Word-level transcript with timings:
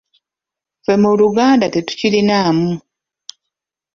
Ffe 0.81 0.93
mu 1.01 1.11
Luganda 1.19 1.65
tetukirinaamu. 1.73 2.69